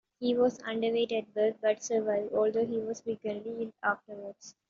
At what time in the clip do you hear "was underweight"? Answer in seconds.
0.35-1.11